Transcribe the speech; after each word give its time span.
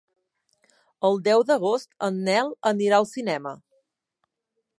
El 1.09 1.19
deu 1.27 1.45
d'agost 1.49 1.89
en 2.09 2.19
Nel 2.29 2.51
anirà 2.73 3.01
al 3.03 3.09
cinema. 3.15 3.55